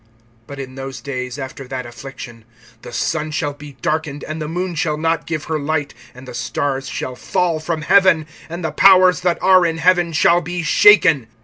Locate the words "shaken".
10.63-11.27